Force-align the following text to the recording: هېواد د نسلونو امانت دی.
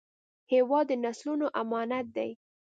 هېواد 0.53 0.85
د 0.89 0.91
نسلونو 1.03 1.47
امانت 1.61 2.05
دی. 2.17 2.29